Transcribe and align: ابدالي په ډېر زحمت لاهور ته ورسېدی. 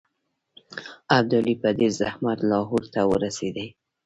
ابدالي 1.17 1.53
په 1.61 1.69
ډېر 1.77 1.91
زحمت 2.01 2.39
لاهور 2.51 2.83
ته 2.93 3.01
ورسېدی. 3.11 3.67